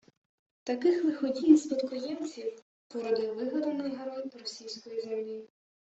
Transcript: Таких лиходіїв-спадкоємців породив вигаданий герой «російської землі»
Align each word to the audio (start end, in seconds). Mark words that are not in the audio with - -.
Таких 0.63 1.03
лиходіїв-спадкоємців 1.03 2.61
породив 2.87 3.35
вигаданий 3.35 3.95
герой 3.95 4.29
«російської 4.39 5.01
землі» 5.01 5.49